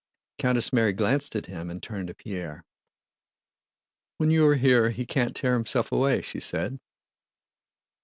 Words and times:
Countess 0.39 0.73
Mary 0.73 0.93
glanced 0.93 1.35
at 1.35 1.45
him 1.45 1.69
and 1.69 1.83
turned 1.83 2.07
to 2.07 2.15
Pierre. 2.15 2.65
"When 4.17 4.31
you 4.31 4.47
are 4.47 4.55
here 4.55 4.89
he 4.89 5.05
can't 5.05 5.35
tear 5.35 5.53
himself 5.53 5.91
away," 5.91 6.23
she 6.23 6.39
said. 6.39 6.79